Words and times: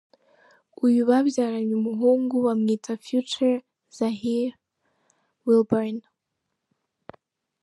Uyu 0.85 1.01
babyaranye 1.09 1.73
umuhungu 1.79 2.35
bamwita 2.45 2.91
Future 3.03 3.63
Zahir 3.97 4.47
Wilburn. 5.45 5.97